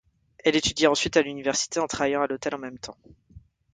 Elle 0.43 0.55
étudia 0.55 0.89
ensuite 0.89 1.15
à 1.15 1.21
l'université 1.21 1.79
en 1.79 1.85
travaillant 1.85 2.23
à 2.23 2.27
l'hôtel 2.27 2.55
en 2.55 2.57
même 2.57 2.79
temps. 2.79 2.97